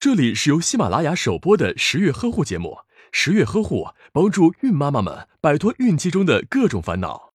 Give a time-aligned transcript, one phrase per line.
[0.00, 2.78] 这里是由喜马拉雅首播的十月呵护节目，
[3.10, 7.32] 十月呵护帮助孕妈妈们摆脱孕期中的各种烦恼。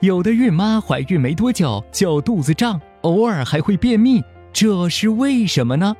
[0.00, 5.94] 有的孕妈怀孕没多久就肚子胀，偶尔还会便秘，这是为什么呢？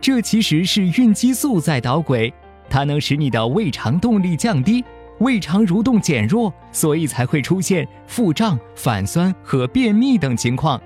[0.00, 2.32] 这其实是孕激素在捣鬼，
[2.70, 4.82] 它能使你的胃肠动力降低。
[5.18, 10.80] 胃肠蠕动减弱，所以才会出现腹胀、反酸和便秘等情况。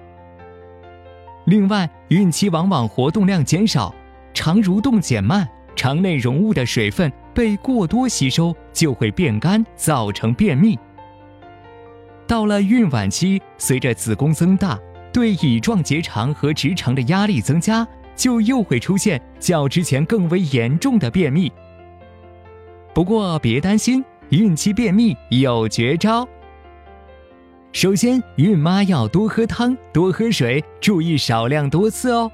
[1.47, 3.95] 另外，孕期往往活动量减少，
[4.35, 10.79] 肠蠕动减慢，肠内容物的水分被过多吸收，就会变干，造成便秘。
[12.27, 14.79] 到了孕晚期，随着子宫增大，
[15.13, 21.51] 对乙状结肠和直肠的压力增加，就又会出现较之前更为严重的便秘。
[22.93, 24.05] 不过别担心。
[24.31, 26.27] 孕期便秘有绝招。
[27.73, 32.31] 首先，孕妈要多喝汤、多喝水，注意少量多次哦。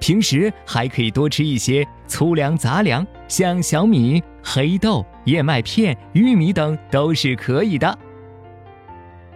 [0.00, 7.98] 平时还可以多吃一些粗粮杂粮，像小米、黑豆、燕麦片、玉米等都是可以的。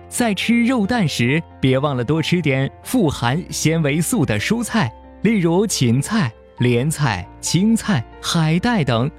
[0.09, 4.91] 在吃肉蛋时，别忘了多吃点富含纤维素的蔬菜，
[5.23, 9.11] 例如芹菜、莲菜、青菜、海带等。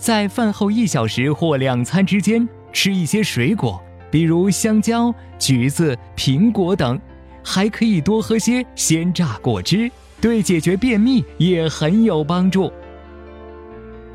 [0.00, 3.78] 在饭后一小时或两餐之间吃一些水果，
[4.10, 6.98] 比如香蕉、橘子、苹果等，
[7.44, 12.72] 还可以多喝些鲜榨果汁，对解决便秘也很有帮助。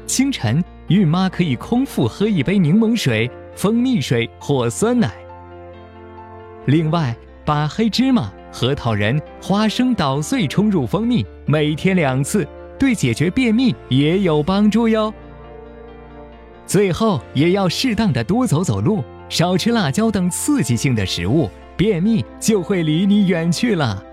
[0.08, 5.14] 清晨，孕妈可以空腹喝一杯柠檬水、蜂蜜水或酸奶。
[6.66, 12.48] 另外，把黑芝麻、核桃仁、花生捣碎冲入蜂蜜，每天两次，
[12.80, 15.14] 对解决便秘也有帮助哟。
[16.66, 24.04] 最后也要适当的多走走路，少吃辣椒等刺激性的食物，便秘就会离你远去了。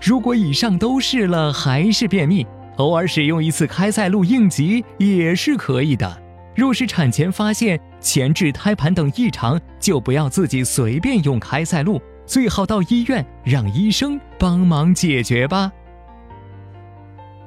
[0.00, 6.22] 如果以上都试了还是便秘，偶尔使用一次开塞露应急也是可以的。
[6.54, 15.72] 若是产前发现前置胎盘等异常，就不要自己随便用开塞露，最好到医院让医生帮忙解决吧。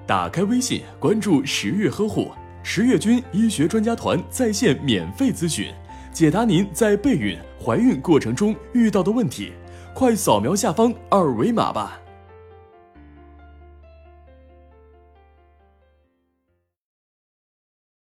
[0.05, 2.31] 打开微信，关注十月呵护。
[2.69, 5.73] 十月军医学专家团在线免费咨询，
[6.11, 9.53] 解答您在备孕、怀孕过程中遇到的问题，
[9.95, 11.97] 快扫描下方二维码吧。